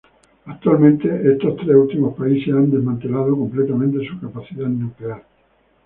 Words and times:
Actualmente, 0.47 1.07
estos 1.31 1.57
tres 1.57 1.75
últimos 1.75 2.15
países 2.15 2.55
han 2.55 2.71
desmantelado 2.71 3.37
completamente 3.37 4.03
su 4.09 4.19
capacidad 4.19 4.67
nuclear. 4.67 5.23